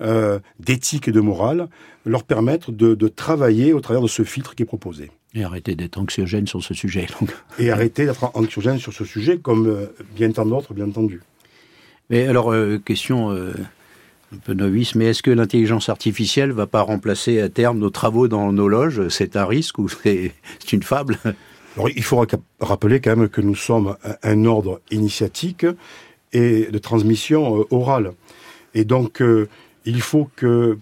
euh, 0.00 0.38
d'éthique 0.60 1.08
et 1.08 1.12
de 1.12 1.20
morale, 1.20 1.68
leur 2.04 2.24
permettre 2.24 2.72
de, 2.72 2.94
de 2.94 3.08
travailler 3.08 3.72
au 3.72 3.80
travers 3.80 4.02
de 4.02 4.08
ce 4.08 4.22
filtre 4.22 4.54
qui 4.54 4.62
est 4.62 4.66
proposé. 4.66 5.10
Et 5.34 5.44
arrêter 5.44 5.74
d'être 5.74 5.98
anxiogène 5.98 6.46
sur 6.46 6.62
ce 6.62 6.72
sujet. 6.72 7.06
Et 7.58 7.70
arrêter 7.70 8.06
d'être 8.06 8.30
anxiogène 8.34 8.78
sur 8.78 8.92
ce 8.92 9.04
sujet, 9.04 9.38
comme 9.38 9.66
euh, 9.66 9.86
bien 10.14 10.30
tant 10.30 10.46
d'autres, 10.46 10.72
bien 10.72 10.86
entendu. 10.86 11.20
Mais 12.08 12.26
alors, 12.26 12.52
euh, 12.52 12.78
question 12.78 13.32
euh, 13.32 13.52
un 14.32 14.38
peu 14.38 14.54
novice, 14.54 14.94
mais 14.94 15.06
est-ce 15.06 15.22
que 15.22 15.30
l'intelligence 15.30 15.88
artificielle 15.88 16.52
va 16.52 16.66
pas 16.66 16.80
remplacer 16.80 17.40
à 17.40 17.48
terme 17.48 17.78
nos 17.78 17.90
travaux 17.90 18.28
dans 18.28 18.52
nos 18.52 18.68
loges? 18.68 19.08
C'est 19.08 19.36
un 19.36 19.44
risque 19.44 19.78
ou 19.78 19.88
c'est 19.88 20.32
une 20.72 20.82
fable? 20.82 21.18
Alors, 21.76 21.90
il 21.94 22.02
faut 22.02 22.24
rappeler 22.58 23.00
quand 23.00 23.16
même 23.16 23.28
que 23.28 23.42
nous 23.42 23.54
sommes 23.54 23.96
un 24.22 24.44
ordre 24.46 24.80
initiatique 24.90 25.66
et 26.32 26.64
de 26.70 26.78
transmission 26.78 27.66
orale. 27.70 28.12
Et 28.74 28.84
donc, 28.84 29.22
il 29.84 30.00
faut 30.00 30.30
que 30.36 30.78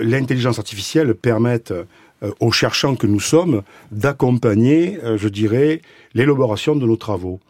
l'intelligence 0.00 0.58
artificielle 0.58 1.14
permette 1.14 1.72
euh, 1.72 2.32
aux 2.40 2.52
cherchants 2.52 2.96
que 2.96 3.06
nous 3.06 3.20
sommes 3.20 3.62
d'accompagner, 3.92 4.98
euh, 5.04 5.16
je 5.16 5.28
dirais, 5.28 5.80
l'élaboration 6.14 6.76
de 6.76 6.86
nos 6.86 6.96
travaux. 6.96 7.40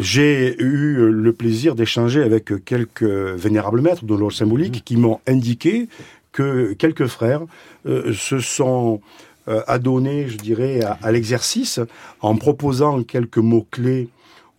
j'ai 0.00 0.54
eu 0.60 1.10
le 1.10 1.32
plaisir 1.32 1.74
d'échanger 1.74 2.22
avec 2.22 2.52
quelques 2.66 3.02
vénérables 3.02 3.80
maîtres 3.80 4.04
de 4.04 4.14
l'ordre 4.14 4.36
symbolique 4.36 4.84
qui 4.84 4.98
m'ont 4.98 5.18
indiqué 5.26 5.88
que 6.30 6.74
quelques 6.74 7.06
frères 7.06 7.40
se 7.86 8.38
sont 8.38 9.00
adonnés, 9.66 10.28
je 10.28 10.36
dirais, 10.36 10.80
à 11.02 11.12
l'exercice 11.12 11.80
en 12.20 12.36
proposant 12.36 13.02
quelques 13.02 13.38
mots-clés 13.38 14.08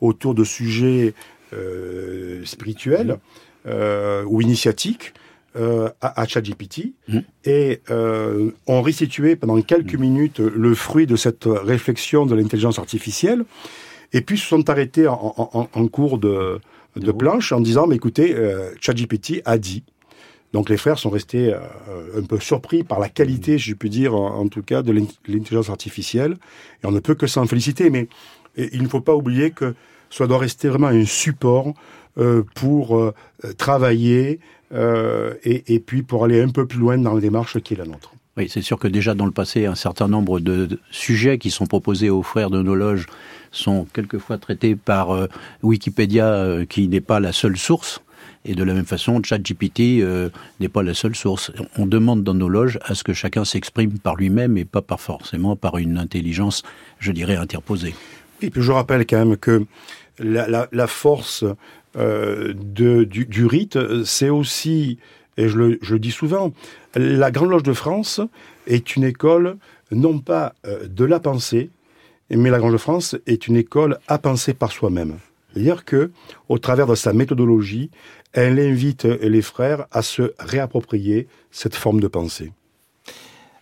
autour 0.02 0.34
de 0.34 0.44
sujets 0.44 1.14
euh, 1.54 2.42
spirituels 2.46 3.20
euh, 3.66 4.24
ou 4.26 4.42
initiatiques 4.42 5.14
euh, 5.56 5.90
à, 6.00 6.22
à 6.22 6.28
ChatGPT 6.28 6.94
mmh. 7.08 7.20
et 7.46 7.82
euh, 7.90 8.52
ont 8.68 8.82
restitué 8.82 9.36
pendant 9.36 9.60
quelques 9.62 9.96
mmh. 9.96 10.00
minutes 10.00 10.40
le 10.40 10.76
fruit 10.76 11.08
de 11.08 11.16
cette 11.16 11.46
réflexion 11.46 12.28
de 12.28 12.36
l'intelligence 12.36 12.78
artificielle 12.78 13.46
et 14.14 14.22
puis 14.22 14.38
se 14.38 14.46
sont 14.46 14.70
arrêtés 14.70 15.08
en, 15.08 15.34
en, 15.38 15.68
en 15.74 15.88
cours 15.88 16.20
de, 16.20 16.62
de 16.96 17.12
planche 17.12 17.52
en 17.52 17.62
disant 17.62 17.88
mais 17.88 17.96
écoutez 17.96 18.36
euh, 18.36 18.72
ChatGPT 18.80 19.42
a 19.46 19.58
dit 19.58 19.84
donc 20.54 20.70
les 20.70 20.78
frères 20.78 20.98
sont 20.98 21.10
restés 21.10 21.54
euh, 21.54 22.20
un 22.20 22.24
peu 22.24 22.40
surpris 22.40 22.84
par 22.84 23.00
la 23.00 23.10
qualité, 23.10 23.58
je 23.58 23.74
puis 23.74 23.90
dire, 23.90 24.16
en, 24.16 24.48
tout 24.48 24.64
cas, 24.64 24.82
de 24.82 24.92
l'intelligence 24.92 25.70
artificielle. 25.70 26.38
Et 26.84 26.88
on 26.88 26.92
ne 26.92 27.00
peut 27.00 27.16
que 27.16 27.28
s'en 27.28 27.46
féliciter. 27.46 27.90
Mais 27.90 28.08
il 28.58 28.82
ne 28.82 28.88
faut 28.88 29.02
pas 29.02 29.16
oublier 29.16 29.52
que 29.52 29.76
ça 30.10 30.26
doit 30.26 30.40
rester 30.40 30.70
vraiment 30.70 30.88
un 30.88 31.06
support 31.06 31.74
euh, 32.18 32.44
pour 32.56 32.98
euh, 32.98 33.14
travailler 33.58 34.40
euh, 34.74 35.34
et, 35.44 35.80
puis 35.80 36.04
pour 36.04 36.24
aller 36.26 36.42
un 36.42 36.50
peu 36.50 36.68
plus 36.68 36.80
loin 36.80 36.98
dans 36.98 37.14
la 37.14 37.22
démarche 37.22 37.60
qui 37.60 37.74
est 37.74 37.78
la 37.78 37.86
nôtre. 37.86 38.14
Oui, 38.38 38.48
c'est 38.50 38.62
sûr 38.62 38.78
que 38.78 38.88
déjà 38.88 39.16
dans 39.16 39.26
le 39.26 39.32
passé, 39.32 39.66
un 39.66 39.76
certain 39.76 40.08
nombre 40.08 40.40
de, 40.40 40.80
sujets 40.92 41.40
qui 41.40 41.50
sont 41.50 41.66
proposés 41.66 42.10
aux 42.10 42.24
frères 42.24 42.50
de 42.50 42.62
nos 42.62 42.76
loges 42.76 43.08
sont 43.52 43.88
quelquefois 43.94 44.38
traités 44.38 44.76
par 44.76 45.12
euh, 45.12 45.28
Wikipédia, 45.64 46.28
euh, 46.28 46.66
qui 46.66 46.88
n'est 46.88 47.02
pas 47.02 47.20
la 47.20 47.34
seule 47.34 47.58
source. 47.58 48.02
Et 48.50 48.56
de 48.56 48.64
la 48.64 48.74
même 48.74 48.88
façon, 48.88 49.22
ChatGPT 49.22 50.02
euh, 50.02 50.32
n'est 50.60 50.70
pas 50.70 50.82
la 50.82 50.96
seule 50.96 51.16
source. 51.16 51.52
On 51.78 51.86
demande 51.86 52.24
dans 52.24 52.34
nos 52.34 52.50
loges 52.50 52.80
à 52.82 52.96
ce 52.96 53.04
que 53.04 53.14
chacun 53.14 53.46
s'exprime 53.46 54.00
par 54.00 54.16
lui-même 54.16 54.58
et 54.58 54.66
pas 54.66 54.82
par 54.82 55.00
forcément 55.00 55.56
par 55.56 55.78
une 55.78 56.00
intelligence, 56.00 56.64
je 56.98 57.12
dirais, 57.12 57.36
interposée. 57.36 57.94
Et 58.42 58.50
puis 58.50 58.64
je 58.64 58.72
rappelle 58.72 59.06
quand 59.06 59.24
même 59.24 59.38
que 59.38 59.66
la, 60.18 60.88
force 60.88 61.46
euh, 61.96 62.56
du, 62.56 63.46
rite, 63.46 63.78
c'est 64.04 64.30
aussi, 64.30 64.98
et 65.38 65.48
je 65.48 65.56
le, 65.56 65.80
je 65.84 65.94
le, 65.94 66.00
dis 66.00 66.10
souvent, 66.10 66.52
la 66.96 67.30
Grande 67.30 67.52
Loge 67.52 67.62
de 67.62 67.74
France 67.74 68.20
est 68.66 68.96
une 68.96 69.04
école 69.04 69.58
non 69.92 70.18
pas 70.18 70.56
euh, 70.66 70.88
de 70.88 71.06
la 71.06 71.20
pensée, 71.20 71.70
mais 72.32 72.50
la 72.50 72.58
Grande 72.58 72.72
Loge 72.72 72.80
de 72.80 72.84
France 72.84 73.16
est 73.28 73.46
une 73.46 73.58
école 73.58 74.00
à 74.08 74.18
penser 74.18 74.56
par 74.56 74.72
soi-même. 74.72 75.20
C'est-à-dire 75.54 75.86
que, 75.86 76.12
au 76.48 76.60
travers 76.60 76.88
de 76.88 76.96
sa 76.96 77.14
méthodologie, 77.14 77.90
elle 78.34 78.60
invite 78.60 79.06
les 79.06 79.42
frères 79.42 79.86
à 79.92 80.02
se 80.02 80.34
réapproprier 80.40 81.28
cette 81.52 81.76
forme 81.76 82.00
de 82.00 82.08
pensée. 82.08 82.52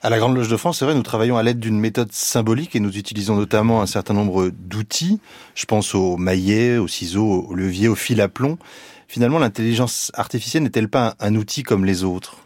À 0.01 0.09
la 0.09 0.19
Grande 0.19 0.35
Loge 0.35 0.49
de 0.49 0.57
France, 0.57 0.79
c'est 0.79 0.85
vrai, 0.85 0.93
nous 0.93 1.03
travaillons 1.03 1.37
à 1.37 1.43
l'aide 1.43 1.59
d'une 1.59 1.79
méthode 1.79 2.11
symbolique 2.11 2.75
et 2.75 2.79
nous 2.79 2.97
utilisons 2.97 3.35
notamment 3.35 3.81
un 3.81 3.87
certain 3.87 4.13
nombre 4.13 4.49
d'outils. 4.49 5.19
Je 5.55 5.65
pense 5.65 5.95
aux 5.95 6.17
maillets, 6.17 6.77
aux 6.77 6.87
ciseaux, 6.87 7.47
aux 7.49 7.55
leviers, 7.55 7.87
aux 7.87 7.95
fils 7.95 8.19
à 8.19 8.27
plomb. 8.27 8.59
Finalement, 9.07 9.39
l'intelligence 9.39 10.11
artificielle 10.13 10.63
n'est-elle 10.63 10.89
pas 10.89 11.15
un, 11.19 11.35
outil 11.35 11.63
comme 11.63 11.83
les 11.83 12.03
autres? 12.03 12.37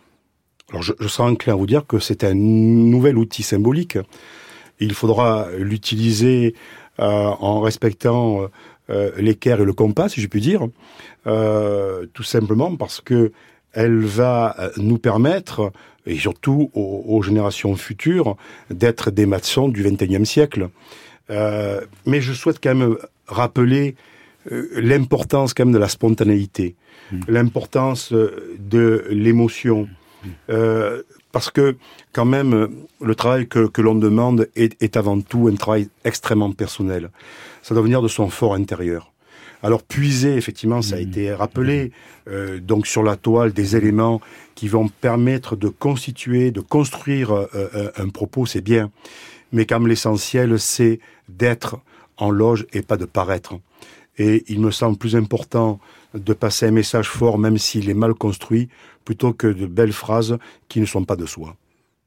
Alors, 0.70 0.82
je, 0.82 0.94
je 1.00 1.08
serais 1.08 1.30
enclin 1.30 1.54
à 1.54 1.56
vous 1.58 1.66
dire 1.66 1.86
que 1.86 2.00
c'est 2.00 2.24
un 2.24 2.36
nouvel 2.36 3.18
outil 3.18 3.44
symbolique. 3.44 3.98
Il 4.80 4.94
faudra 4.94 5.48
l'utiliser 5.58 6.56
euh, 7.00 7.04
en 7.06 7.62
respectant 7.62 8.44
euh, 8.44 8.48
l'équerre 9.18 9.62
et 9.62 9.66
le 9.66 9.74
compas, 9.74 10.10
si 10.10 10.22
je 10.22 10.28
puis 10.28 10.42
dire, 10.42 10.68
euh, 11.28 12.06
tout 12.14 12.24
simplement 12.24 12.76
parce 12.76 13.02
que 13.02 13.32
elle 13.74 14.00
va 14.00 14.56
nous 14.78 14.98
permettre 14.98 15.72
et 16.06 16.18
surtout 16.18 16.72
aux, 16.74 17.04
aux 17.08 17.22
générations 17.22 17.76
futures, 17.76 18.36
d'être 18.70 19.12
des 19.12 19.26
maçons 19.26 19.70
du 19.70 19.84
XXIe 19.84 20.26
siècle. 20.26 20.70
Euh, 21.30 21.82
mais 22.06 22.22
je 22.22 22.34
souhaite 22.34 22.60
quand 22.62 22.76
même 22.76 22.98
rappeler 23.28 23.96
euh, 24.52 24.68
l'importance 24.76 25.54
quand 25.54 25.66
même 25.66 25.74
de 25.74 25.80
la 25.80 25.88
spontanéité, 25.88 26.76
mmh. 27.12 27.20
l'importance 27.28 28.12
de 28.12 29.06
l'émotion. 29.10 29.88
Mmh. 30.24 30.30
Euh, 30.50 31.04
parce 31.32 31.50
que 31.50 31.76
quand 32.14 32.26
même, 32.26 32.70
le 33.02 33.16
travail 33.16 33.48
que, 33.48 33.68
que 33.68 33.82
l'on 33.82 33.96
demande 33.96 34.50
est, 34.56 34.82
est 34.82 34.98
avant 34.98 35.20
tout 35.22 35.48
un 35.52 35.56
travail 35.56 35.90
extrêmement 36.04 36.52
personnel. 36.52 37.10
Ça 37.62 37.74
doit 37.74 37.84
venir 37.84 38.02
de 38.02 38.08
son 38.08 38.30
fort 38.30 38.56
intérieur. 38.56 39.12
Alors 39.64 39.84
puiser, 39.84 40.36
effectivement, 40.36 40.82
ça 40.82 40.96
a 40.96 41.00
mmh. 41.00 41.02
été 41.02 41.34
rappelé, 41.34 41.92
euh, 42.28 42.60
donc 42.60 42.88
sur 42.88 43.04
la 43.04 43.16
toile 43.16 43.54
des 43.54 43.76
éléments 43.76 44.20
qui 44.56 44.68
vont 44.68 44.88
permettre 44.88 45.56
de 45.56 45.70
constituer, 45.70 46.52
de 46.52 46.62
construire 46.62 47.32
euh, 47.32 47.48
euh, 47.54 47.92
un 47.98 48.10
propos, 48.10 48.46
c'est 48.46 48.62
bien. 48.62 48.92
Mais 49.52 49.66
comme 49.66 49.88
l'essentiel, 49.88 50.60
c'est 50.60 51.00
d'être 51.30 51.80
en 52.18 52.32
loge 52.32 52.66
et 52.74 52.82
pas 52.82 52.98
de 52.98 53.06
paraître. 53.06 53.54
Et 54.18 54.44
il 54.48 54.60
me 54.62 54.72
semble 54.72 54.98
plus 54.98 55.16
important 55.16 55.80
de 56.14 56.34
passer 56.34 56.68
un 56.68 56.72
message 56.72 57.10
fort, 57.10 57.38
même 57.38 57.58
s'il 57.58 57.90
est 57.90 57.96
mal 57.96 58.14
construit, 58.14 58.68
plutôt 59.06 59.34
que 59.34 59.48
de 59.48 59.66
belles 59.66 59.94
phrases 59.94 60.38
qui 60.68 60.80
ne 60.80 60.86
sont 60.86 61.06
pas 61.06 61.16
de 61.16 61.26
soi. 61.26 61.56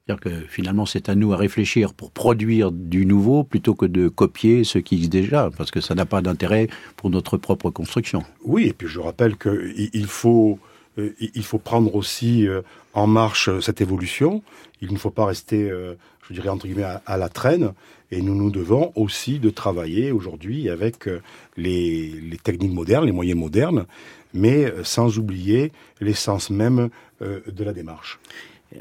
C'est-à-dire 0.05 0.21
que 0.21 0.47
finalement, 0.47 0.85
c'est 0.85 1.09
à 1.09 1.15
nous 1.15 1.33
à 1.33 1.37
réfléchir 1.37 1.95
pour 1.95 2.11
produire 2.11 2.71
du 2.71 3.07
nouveau 3.07 3.43
plutôt 3.43 3.73
que 3.73 3.87
de 3.87 4.07
copier 4.07 4.63
ce 4.63 4.77
qui 4.77 4.95
existe 4.95 5.11
déjà, 5.11 5.49
parce 5.57 5.71
que 5.71 5.81
ça 5.81 5.95
n'a 5.95 6.05
pas 6.05 6.21
d'intérêt 6.21 6.67
pour 6.95 7.09
notre 7.09 7.37
propre 7.37 7.71
construction. 7.71 8.23
Oui, 8.43 8.67
et 8.67 8.73
puis 8.73 8.87
je 8.87 8.99
rappelle 8.99 9.35
qu'il 9.35 10.05
faut, 10.05 10.59
euh, 10.99 11.15
il 11.19 11.43
faut 11.43 11.57
prendre 11.57 11.95
aussi 11.95 12.47
euh, 12.47 12.61
en 12.93 13.07
marche 13.07 13.49
cette 13.61 13.81
évolution. 13.81 14.43
Il 14.79 14.93
ne 14.93 14.97
faut 14.99 15.09
pas 15.09 15.25
rester, 15.25 15.71
euh, 15.71 15.95
je 16.29 16.35
dirais, 16.35 16.49
entre 16.49 16.67
guillemets, 16.67 16.83
à, 16.83 17.01
à 17.07 17.17
la 17.17 17.29
traîne. 17.29 17.73
Et 18.11 18.21
nous 18.21 18.35
nous 18.35 18.51
devons 18.51 18.91
aussi 18.93 19.39
de 19.39 19.49
travailler 19.49 20.11
aujourd'hui 20.11 20.69
avec 20.69 21.09
les, 21.57 22.11
les 22.11 22.37
techniques 22.37 22.71
modernes, 22.71 23.05
les 23.05 23.11
moyens 23.11 23.39
modernes, 23.39 23.87
mais 24.35 24.71
sans 24.83 25.17
oublier 25.17 25.71
l'essence 25.99 26.49
même 26.49 26.89
de 27.21 27.63
la 27.63 27.73
démarche. 27.73 28.19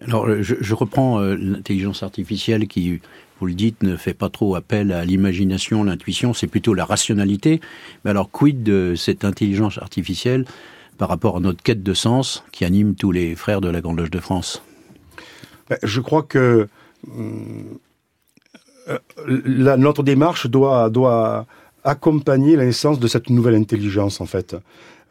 Alors, 0.02 0.26
je, 0.42 0.54
je 0.61 0.75
reprends 0.75 1.20
euh, 1.20 1.37
l'intelligence 1.37 2.02
artificielle 2.02 2.66
qui, 2.66 3.00
vous 3.40 3.46
le 3.46 3.54
dites, 3.54 3.82
ne 3.82 3.96
fait 3.96 4.14
pas 4.14 4.28
trop 4.28 4.56
appel 4.56 4.92
à 4.92 5.04
l'imagination, 5.04 5.84
l'intuition, 5.84 6.34
c'est 6.34 6.46
plutôt 6.46 6.75
la 6.75 6.84
rationalité. 6.84 7.61
Mais 8.04 8.11
alors, 8.11 8.30
quid 8.30 8.62
de 8.62 8.94
cette 8.96 9.25
intelligence 9.25 9.78
artificielle 9.78 10.46
par 10.99 11.08
rapport 11.08 11.37
à 11.37 11.40
notre 11.40 11.62
quête 11.62 11.82
de 11.82 11.94
sens 11.94 12.44
qui 12.50 12.64
anime 12.64 12.94
tous 12.94 13.12
les 13.12 13.37
frères 13.37 13.61
de 13.61 13.68
la 13.68 13.80
Grande 13.80 13.99
Loge 13.99 14.11
de 14.11 14.20
France? 14.20 14.62
Je 15.82 16.00
crois 16.00 16.23
que 16.23 16.66
euh, 17.16 18.99
la, 19.26 19.76
notre 19.76 20.02
démarche 20.02 20.49
doit, 20.49 20.90
doit 20.90 21.46
accompagner 21.84 22.56
la 22.56 22.64
naissance 22.64 22.99
de 22.99 23.06
cette 23.06 23.30
nouvelle 23.30 23.54
intelligence, 23.54 24.20
en 24.20 24.26
fait. 24.26 24.56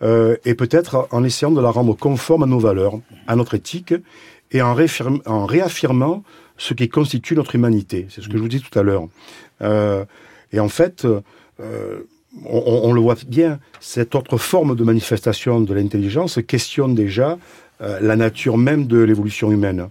Euh, 0.03 0.35
et 0.43 0.53
peut-être 0.53 1.07
en 1.11 1.23
essayant 1.23 1.51
de 1.51 1.61
la 1.61 1.69
rendre 1.69 1.95
conforme 1.95 2.43
à 2.43 2.45
nos 2.45 2.59
valeurs, 2.59 2.99
à 3.27 3.35
notre 3.35 3.55
éthique, 3.55 3.93
et 4.51 4.61
en, 4.61 4.75
réaffirmant 4.75 6.23
ce 6.57 6.73
qui 6.73 6.89
constitue 6.89 7.35
notre 7.35 7.55
humanité. 7.55 8.07
C'est 8.09 8.21
ce 8.21 8.27
que 8.27 8.37
je 8.37 8.41
vous 8.41 8.49
dis 8.49 8.61
tout 8.61 8.77
à 8.77 8.83
l'heure. 8.83 9.07
Euh, 9.61 10.05
et 10.51 10.59
en 10.59 10.67
fait, 10.67 11.05
euh, 11.05 11.99
on, 12.45 12.93
le 12.93 13.01
voit 13.01 13.15
bien, 13.27 13.59
cette 13.79 14.13
autre 14.13 14.37
forme 14.37 14.75
de 14.75 14.83
manifestation 14.83 15.61
de 15.61 15.73
l'intelligence 15.73 16.39
questionne 16.47 16.95
déjà 16.95 17.37
la 17.79 18.15
nature 18.15 18.57
même 18.57 18.87
de 18.87 18.99
l'évolution 18.99 19.51
humaine. 19.51 19.89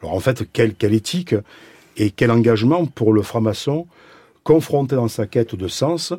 Alors 0.00 0.14
en 0.14 0.20
fait, 0.20 0.44
quelle, 0.52 0.74
quelle 0.74 0.94
éthique 0.94 1.34
et 1.96 2.10
quel 2.10 2.30
engagement 2.30 2.86
pour 2.86 3.12
le 3.12 3.22
franc-maçon 3.22 3.86
confronté 4.44 4.94
dans 4.94 5.08
sa 5.08 5.26
quête 5.26 5.54
de 5.56 5.66
sens 5.66 6.12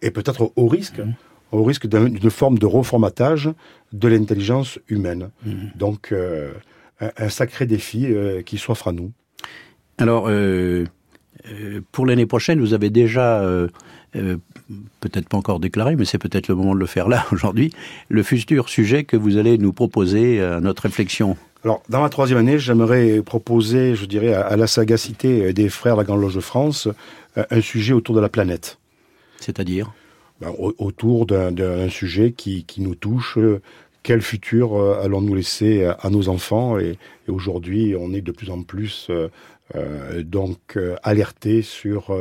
et 0.00 0.10
peut-être 0.10 0.52
au 0.54 0.68
risque, 0.68 1.00
mmh. 1.00 1.14
Au 1.52 1.62
risque 1.64 1.86
d'une 1.86 2.30
forme 2.30 2.58
de 2.58 2.66
reformatage 2.66 3.50
de 3.92 4.08
l'intelligence 4.08 4.78
humaine. 4.88 5.30
Mmh. 5.44 5.52
Donc, 5.76 6.12
euh, 6.12 6.52
un, 7.00 7.10
un 7.16 7.28
sacré 7.28 7.66
défi 7.66 8.06
euh, 8.06 8.42
qui 8.42 8.58
s'offre 8.58 8.88
à 8.88 8.92
nous. 8.92 9.12
Alors, 9.98 10.28
euh, 10.28 10.84
euh, 11.50 11.80
pour 11.92 12.06
l'année 12.06 12.26
prochaine, 12.26 12.60
vous 12.60 12.74
avez 12.74 12.90
déjà, 12.90 13.44
peut-être 14.12 15.28
pas 15.28 15.36
encore 15.36 15.60
déclaré, 15.60 15.96
mais 15.96 16.04
c'est 16.04 16.18
peut-être 16.18 16.48
le 16.48 16.54
moment 16.54 16.74
de 16.74 16.80
le 16.80 16.86
faire 16.86 17.08
là 17.08 17.26
aujourd'hui, 17.32 17.72
le 18.08 18.22
futur 18.22 18.68
sujet 18.68 19.04
que 19.04 19.16
vous 19.16 19.36
allez 19.36 19.58
nous 19.58 19.72
proposer 19.72 20.40
à 20.40 20.60
notre 20.60 20.82
réflexion. 20.84 21.36
Alors, 21.64 21.82
dans 21.88 22.02
la 22.02 22.08
troisième 22.08 22.38
année, 22.38 22.58
j'aimerais 22.58 23.20
proposer, 23.22 23.96
je 23.96 24.06
dirais, 24.06 24.32
à, 24.32 24.42
à, 24.42 24.56
la 24.56 24.68
sagacité 24.68 25.52
des 25.52 25.68
frères 25.68 25.96
de 25.96 26.00
la 26.00 26.04
Grande 26.04 26.20
Loge 26.20 26.36
de 26.36 26.40
France, 26.40 26.88
un 27.36 27.60
sujet 27.60 27.92
autour 27.92 28.14
de 28.14 28.20
la 28.20 28.28
planète. 28.28 28.78
C'est-à-dire? 29.40 29.92
Ben, 30.40 30.52
Autour 30.58 31.26
d'un 31.26 31.88
sujet 31.88 32.32
qui, 32.32 32.64
nous 32.78 32.94
touche, 32.94 33.38
quel 34.02 34.22
futur 34.22 34.74
euh, 34.74 35.02
allons-nous 35.02 35.34
laisser 35.34 35.84
à 35.84 36.10
nos 36.10 36.28
enfants? 36.28 36.78
Et, 36.78 36.98
aujourd'hui 37.26 37.94
on 37.94 38.14
est 38.14 38.22
de 38.22 38.32
plus 38.32 38.48
en 38.48 38.62
plus 38.62 39.10
euh, 39.10 40.22
donc 40.22 40.78
alerter 41.02 41.60
sur 41.60 42.16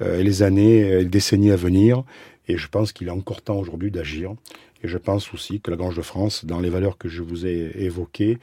les 0.00 0.42
années, 0.42 0.98
les 0.98 1.04
décennies 1.04 1.50
à 1.50 1.56
venir. 1.56 2.04
Et 2.46 2.58
je 2.58 2.68
pense 2.68 2.92
qu'il 2.92 3.08
est 3.08 3.12
encore 3.12 3.40
temps 3.40 3.56
aujourd'hui 3.56 3.90
d'agir. 3.90 4.34
Et 4.82 4.88
je 4.88 4.98
pense 4.98 5.32
aussi 5.32 5.60
que 5.62 5.70
la 5.70 5.78
Grange 5.78 5.96
de 5.96 6.02
France, 6.02 6.44
dans 6.44 6.60
les 6.60 6.68
valeurs 6.68 6.98
que 6.98 7.08
je 7.08 7.22
vous 7.22 7.46
ai 7.46 7.72
évoquées, 7.76 8.38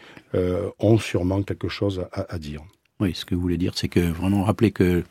ont 0.80 0.98
sûrement 0.98 1.44
quelque 1.44 1.68
chose 1.68 2.04
à, 2.12 2.34
à 2.34 2.40
dire. 2.40 2.64
Oui, 3.00 3.14
ce 3.14 3.26
que 3.26 3.36
vous 3.36 3.42
voulez 3.42 3.58
dire, 3.58 3.74
c'est 3.76 3.88
que 3.88 4.00
vraiment 4.00 4.44
rappeler 4.44 4.72
que 4.72 5.04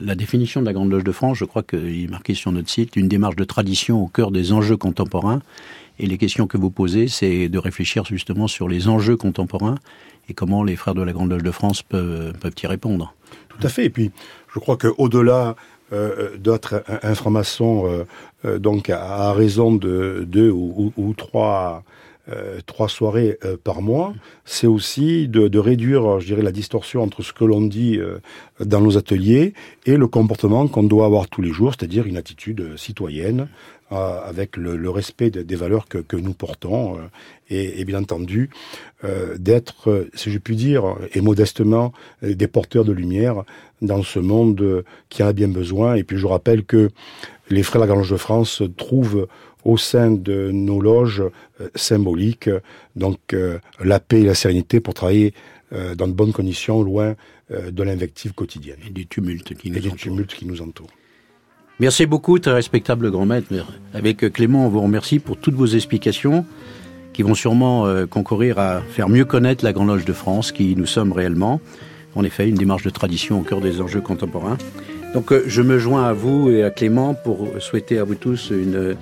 la 0.00 0.14
définition 0.14 0.60
de 0.60 0.66
la 0.66 0.72
Grande 0.72 0.90
Loge 0.90 1.04
de 1.04 1.12
France, 1.12 1.38
je 1.38 1.44
crois 1.44 1.62
qu'il 1.62 2.04
est 2.04 2.10
marqué 2.10 2.34
sur 2.34 2.52
notre 2.52 2.70
site, 2.70 2.96
une 2.96 3.08
démarche 3.08 3.36
de 3.36 3.44
tradition 3.44 4.02
au 4.02 4.06
cœur 4.06 4.30
des 4.30 4.52
enjeux 4.52 4.76
contemporains. 4.76 5.40
Et 5.98 6.06
les 6.06 6.18
questions 6.18 6.46
que 6.46 6.56
vous 6.56 6.70
posez, 6.70 7.08
c'est 7.08 7.48
de 7.48 7.58
réfléchir 7.58 8.04
justement 8.04 8.46
sur 8.46 8.68
les 8.68 8.88
enjeux 8.88 9.16
contemporains 9.16 9.76
et 10.28 10.34
comment 10.34 10.62
les 10.62 10.76
frères 10.76 10.94
de 10.94 11.02
la 11.02 11.12
Grande 11.12 11.30
Loge 11.30 11.42
de 11.42 11.50
France 11.50 11.82
peuvent, 11.82 12.34
y 12.62 12.66
répondre. 12.66 13.14
Tout 13.48 13.66
à 13.66 13.68
fait. 13.68 13.86
Et 13.86 13.90
puis, 13.90 14.10
je 14.54 14.60
crois 14.60 14.76
qu'au-delà 14.76 15.56
euh, 15.92 16.36
d'autres 16.36 16.84
informations, 17.02 17.86
euh, 17.86 18.04
euh, 18.44 18.58
donc 18.58 18.90
à, 18.90 19.32
raison 19.32 19.74
de 19.74 20.24
deux 20.26 20.50
ou 20.50 21.14
trois 21.16 21.82
euh, 22.30 22.58
trois 22.66 22.90
soirées 22.90 23.38
euh, 23.44 23.56
par 23.62 23.80
mois, 23.80 24.12
c'est 24.44 24.66
aussi 24.66 25.28
de, 25.28 25.48
de, 25.48 25.58
réduire, 25.58 26.20
je 26.20 26.26
dirais, 26.26 26.42
la 26.42 26.52
distorsion 26.52 27.02
entre 27.02 27.22
ce 27.22 27.32
que 27.32 27.44
l'on 27.44 27.62
dit 27.62 27.96
euh, 27.96 28.18
dans 28.60 28.82
nos 28.82 28.98
ateliers 28.98 29.54
et 29.86 29.96
le 29.96 30.06
comportement 30.08 30.68
qu'on 30.68 30.82
doit 30.82 31.06
avoir 31.06 31.28
tous 31.28 31.40
les 31.40 31.52
jours, 31.52 31.72
c'est-à-dire 31.72 32.06
une 32.06 32.18
attitude 32.18 32.76
citoyenne 32.76 33.48
avec 33.90 34.58
le, 34.58 34.76
le, 34.76 34.90
respect 34.90 35.30
des 35.30 35.56
valeurs 35.56 35.88
que, 35.88 35.96
que 35.96 36.16
nous 36.16 36.34
portons 36.34 36.98
et, 37.48 37.80
et, 37.80 37.86
bien 37.86 38.00
entendu 38.00 38.50
d'être, 39.38 40.06
si 40.12 40.30
je 40.30 40.36
puis 40.36 40.56
dire, 40.56 40.96
et 41.14 41.22
modestement, 41.22 41.94
des 42.20 42.48
porteurs 42.48 42.84
de 42.84 42.92
lumière 42.92 43.44
dans 43.80 44.02
ce 44.02 44.18
monde 44.18 44.84
qui 45.08 45.22
en 45.22 45.28
a 45.28 45.32
bien 45.32 45.48
besoin. 45.48 45.94
Et 45.94 46.04
puis 46.04 46.18
je 46.18 46.26
rappelle 46.26 46.64
que 46.64 46.90
les 47.48 47.62
Frères 47.62 47.80
Lagrange 47.80 48.10
de 48.10 48.18
France 48.18 48.62
trouvent 48.76 49.26
au 49.68 49.76
sein 49.76 50.10
de 50.10 50.50
nos 50.50 50.80
loges 50.80 51.22
euh, 51.60 51.68
symboliques, 51.74 52.48
donc 52.96 53.18
euh, 53.34 53.58
la 53.84 54.00
paix 54.00 54.22
et 54.22 54.24
la 54.24 54.34
sérénité 54.34 54.80
pour 54.80 54.94
travailler 54.94 55.34
euh, 55.74 55.94
dans 55.94 56.08
de 56.08 56.14
bonnes 56.14 56.32
conditions, 56.32 56.82
loin 56.82 57.14
de 57.50 57.82
l'invective 57.82 58.34
quotidienne. 58.34 58.76
Et 58.86 58.90
du 58.90 59.06
tumulte 59.06 59.54
qui 59.54 59.70
nous, 59.70 59.78
et 59.78 59.90
tumulte 59.92 60.34
qui 60.34 60.44
nous 60.44 60.60
entoure. 60.60 60.88
Merci 61.80 62.04
beaucoup, 62.04 62.38
très 62.38 62.52
respectable 62.52 63.10
grand 63.10 63.24
maître. 63.24 63.48
Avec 63.94 64.18
Clément, 64.34 64.66
on 64.66 64.68
vous 64.68 64.82
remercie 64.82 65.18
pour 65.18 65.38
toutes 65.38 65.54
vos 65.54 65.66
explications 65.66 66.44
qui 67.14 67.22
vont 67.22 67.34
sûrement 67.34 67.86
concourir 68.10 68.58
à 68.58 68.82
faire 68.82 69.08
mieux 69.08 69.24
connaître 69.24 69.64
la 69.64 69.72
Grande 69.72 69.88
Loge 69.88 70.04
de 70.04 70.12
France, 70.12 70.52
qui 70.52 70.76
nous 70.76 70.84
sommes 70.84 71.12
réellement. 71.12 71.58
En 72.14 72.22
effet, 72.22 72.46
une 72.46 72.56
démarche 72.56 72.82
de 72.82 72.90
tradition 72.90 73.40
au 73.40 73.42
cœur 73.42 73.62
des 73.62 73.80
enjeux 73.80 74.02
contemporains. 74.02 74.58
Donc 75.14 75.32
je 75.46 75.62
me 75.62 75.78
joins 75.78 76.04
à 76.04 76.12
vous 76.12 76.50
et 76.50 76.64
à 76.64 76.70
Clément 76.70 77.14
pour 77.14 77.48
souhaiter 77.60 77.96
à 77.98 78.04
vous 78.04 78.14
tous 78.14 78.50
une 78.50 78.94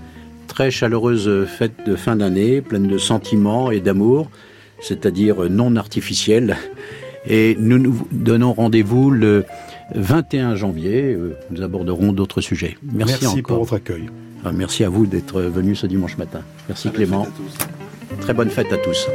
très 0.57 0.71
chaleureuse 0.71 1.47
fête 1.47 1.87
de 1.87 1.97
fin 1.97 2.17
d'année, 2.17 2.63
pleine 2.63 2.87
de 2.87 2.97
sentiments 2.97 3.71
et 3.71 3.81
d'amour, 3.81 4.31
c'est-à-dire 4.81 5.51
non 5.51 5.77
artificielle. 5.77 6.57
Et 7.29 7.59
nous 7.61 7.77
nous 7.77 8.09
donnons 8.11 8.55
rendez-vous 8.55 9.11
le 9.11 9.45
21 9.95 10.55
janvier. 10.55 11.13
Euh, 11.13 11.37
nous 11.51 11.61
aborderons 11.61 12.15
d'autres 12.15 12.41
sujets. 12.41 12.79
Merci, 12.83 13.19
Merci 13.21 13.43
pour 13.43 13.59
votre 13.59 13.75
accueil. 13.75 14.09
Ah, 14.47 14.53
merci 14.53 14.83
à 14.83 14.89
vous 14.89 15.05
d'être 15.05 15.43
venu 15.43 15.77
ce 15.77 15.87
dimanche 15.87 16.17
matin. 16.17 16.41
Merci 16.69 16.91
Clément. 16.91 17.27
Très 18.23 18.33
bonne 18.33 18.49
fête 18.49 18.73
à 18.73 18.79
tous. 18.79 19.11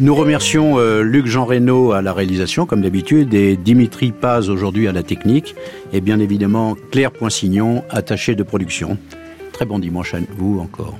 Nous 0.00 0.14
remercions 0.14 0.78
euh, 0.78 1.02
Luc 1.02 1.26
Jean 1.26 1.44
Reynaud 1.44 1.92
à 1.92 2.00
la 2.00 2.14
réalisation, 2.14 2.64
comme 2.64 2.80
d'habitude, 2.80 3.34
et 3.34 3.56
Dimitri 3.56 4.10
Paz 4.10 4.48
aujourd'hui 4.48 4.88
à 4.88 4.92
la 4.92 5.02
technique, 5.02 5.54
et 5.92 6.00
bien 6.00 6.18
évidemment 6.18 6.76
Claire 6.90 7.12
Poinsignon, 7.12 7.84
attachée 7.90 8.34
de 8.34 8.42
production. 8.42 8.96
Très 9.52 9.66
bon 9.66 9.78
dimanche 9.78 10.14
à 10.14 10.18
vous 10.38 10.60
encore. 10.60 10.96